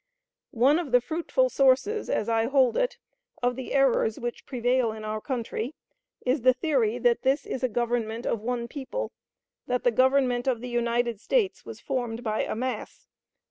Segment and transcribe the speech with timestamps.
[0.55, 2.97] One of the fruitful sources, as I hold it,
[3.43, 5.75] of the errors which prevail in our country,
[6.25, 9.11] is the theory that this is a Government of one people;
[9.67, 13.05] that the Government of the United States was formed by a mass.